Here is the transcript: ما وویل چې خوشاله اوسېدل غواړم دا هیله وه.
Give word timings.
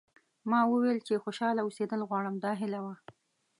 ما 0.49 0.59
وویل 0.67 0.99
چې 1.07 1.21
خوشاله 1.23 1.61
اوسېدل 1.63 2.01
غواړم 2.09 2.35
دا 2.43 2.51
هیله 2.61 2.79
وه. 2.85 2.95